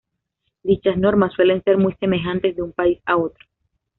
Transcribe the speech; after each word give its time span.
Dichas 0.63 0.97
normas 0.97 1.31
suelen 1.33 1.61
ser 1.63 1.77
muy 1.77 1.93
semejantes 1.99 2.55
de 2.55 2.63
un 2.63 2.71
país 2.73 2.99
a 3.05 3.17
otro. 3.17 3.45